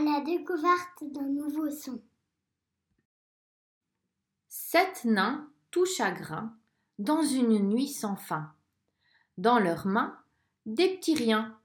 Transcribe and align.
à 0.00 0.02
la 0.02 0.20
découverte 0.22 1.04
d'un 1.12 1.28
nouveau 1.28 1.70
son. 1.70 2.02
Sept 4.48 5.04
nains, 5.04 5.50
tout 5.70 5.84
chagrin, 5.84 6.56
dans 6.98 7.22
une 7.22 7.58
nuit 7.68 7.88
sans 7.88 8.16
fin. 8.16 8.54
Dans 9.36 9.58
leurs 9.58 9.86
mains, 9.86 10.18
des 10.64 10.96
petits 10.96 11.14
riens, 11.14 11.58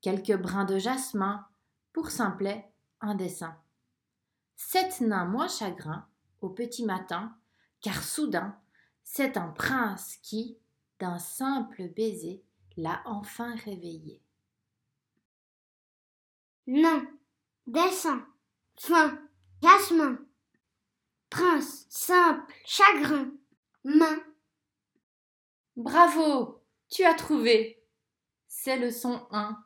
quelques 0.00 0.36
brins 0.36 0.64
de 0.64 0.78
jasmin, 0.78 1.44
pour 1.92 2.10
simplet 2.10 2.72
un 3.00 3.16
dessin. 3.16 3.56
Sept 4.54 5.00
nains 5.00 5.26
moins 5.26 5.48
chagrins, 5.48 6.06
au 6.40 6.50
petit 6.50 6.84
matin, 6.84 7.36
car 7.80 8.04
soudain, 8.04 8.56
c'est 9.02 9.36
un 9.36 9.48
prince 9.48 10.18
qui, 10.22 10.56
d'un 11.00 11.18
simple 11.18 11.88
baiser, 11.88 12.44
l'a 12.76 13.02
enfin 13.06 13.56
réveillé. 13.56 14.22
Nain, 16.68 17.04
dessin, 17.66 18.26
fin, 18.78 19.18
jasmin, 19.62 20.18
prince, 21.30 21.86
simple, 21.88 22.52
chagrin, 22.66 23.32
main. 23.84 24.22
Bravo, 25.76 26.62
tu 26.90 27.04
as 27.04 27.14
trouvé. 27.14 27.82
C'est 28.46 28.76
le 28.76 28.90
son 28.90 29.26
1. 29.30 29.58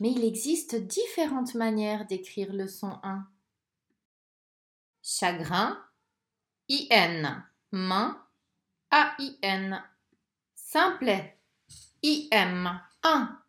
Mais 0.00 0.12
il 0.12 0.24
existe 0.24 0.76
différentes 0.76 1.54
manières 1.54 2.06
d'écrire 2.06 2.52
le 2.52 2.68
son 2.68 2.98
1. 3.02 3.26
Chagrin, 5.02 5.84
IN, 6.68 7.44
main, 7.72 8.24
AIN. 8.90 9.84
Simplet, 10.54 11.38
IM, 12.02 12.80
1. 13.02 13.41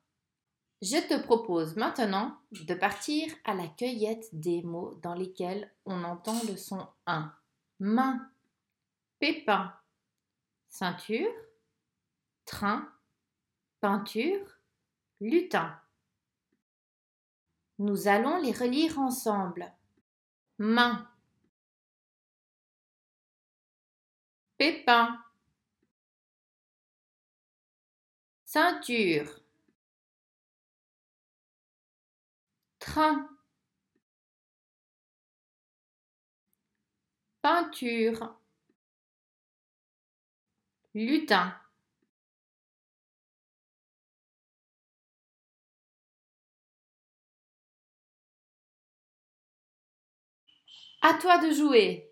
Je 0.83 0.97
te 0.97 1.17
propose 1.17 1.77
maintenant 1.77 2.37
de 2.51 2.73
partir 2.73 3.33
à 3.45 3.53
la 3.53 3.69
cueillette 3.69 4.27
des 4.33 4.61
mots 4.63 4.95
dans 4.95 5.13
lesquels 5.13 5.73
on 5.85 6.03
entend 6.03 6.37
le 6.43 6.57
son 6.57 6.85
1. 7.05 7.33
Main, 7.80 8.30
pépin, 9.17 9.73
ceinture, 10.67 11.31
train, 12.43 12.93
peinture, 13.80 14.45
lutin. 15.21 15.80
Nous 17.80 18.09
allons 18.09 18.41
les 18.41 18.52
relire 18.52 18.99
ensemble. 18.99 19.73
Main, 20.58 21.09
pépin, 24.58 25.17
ceinture, 28.43 29.42
train, 32.94 33.27
peinture, 37.41 38.36
lutin. 40.94 41.55
À 51.02 51.16
toi 51.16 51.39
de 51.39 51.52
jouer. 51.52 52.11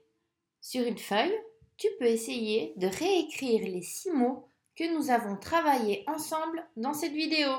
Sur 0.61 0.87
une 0.87 0.97
feuille, 0.97 1.31
tu 1.77 1.87
peux 1.99 2.05
essayer 2.05 2.73
de 2.77 2.87
réécrire 2.87 3.67
les 3.67 3.83
six 3.83 4.09
mots 4.09 4.49
que 4.75 4.91
nous 4.95 5.11
avons 5.11 5.37
travaillés 5.37 6.03
ensemble 6.07 6.67
dans 6.75 6.93
cette 6.93 7.13
vidéo. 7.13 7.51